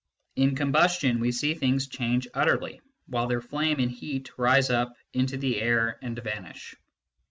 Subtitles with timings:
[0.35, 4.95] In com bustion we see things change utterly, while their flame and heat rise up
[5.13, 6.73] into the air and vanish.